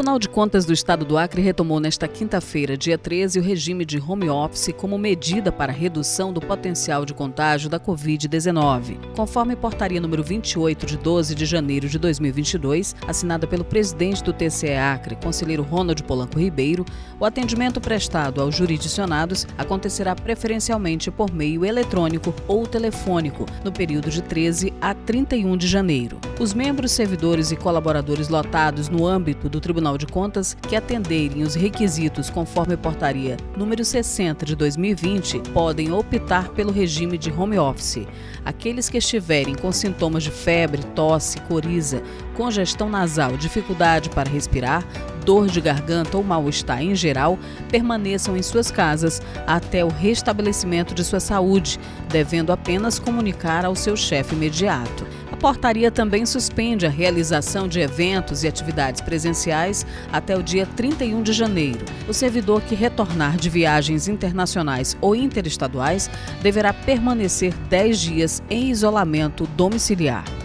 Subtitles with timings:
[0.00, 3.98] Tribunal de Contas do Estado do Acre retomou nesta quinta-feira, dia 13, o regime de
[4.00, 8.96] home office como medida para redução do potencial de contágio da Covid-19.
[9.14, 14.72] Conforme portaria número 28 de 12 de janeiro de 2022, assinada pelo presidente do TCE
[14.72, 16.86] Acre, conselheiro Ronald Polanco Ribeiro,
[17.20, 24.22] o atendimento prestado aos jurisdicionados acontecerá preferencialmente por meio eletrônico ou telefônico, no período de
[24.22, 26.18] 13 a 31 de janeiro.
[26.40, 31.54] Os membros, servidores e colaboradores lotados no âmbito do Tribunal de Contas que atenderem os
[31.54, 38.06] requisitos conforme portaria número 60 de 2020 podem optar pelo regime de home office.
[38.44, 42.02] Aqueles que estiverem com sintomas de febre, tosse, coriza,
[42.34, 44.86] congestão nasal, dificuldade para respirar,
[45.24, 47.38] dor de garganta ou mal-estar em geral,
[47.68, 51.78] permaneçam em suas casas até o restabelecimento de sua saúde,
[52.08, 55.06] devendo apenas comunicar ao seu chefe imediato
[55.40, 61.32] portaria também suspende a realização de eventos e atividades presenciais até o dia 31 de
[61.32, 61.84] janeiro.
[62.06, 66.10] O servidor que retornar de viagens internacionais ou interestaduais
[66.42, 70.39] deverá permanecer 10 dias em isolamento domiciliar.